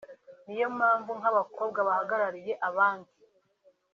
niyo 0.45 0.67
mpamvu 0.77 1.11
nk’abakobwa 1.19 1.79
bahagarariye 1.87 2.53
abandi 2.69 3.11